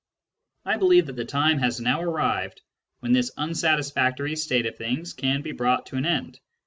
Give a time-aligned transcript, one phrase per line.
[0.65, 2.63] I believe that the time has now arrived
[3.01, 6.39] when this unsatisfactory state of things can be brought to an end.